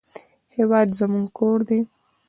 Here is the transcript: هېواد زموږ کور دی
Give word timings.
هېواد 0.55 0.87
زموږ 0.99 1.25
کور 1.37 1.59
دی 1.69 1.79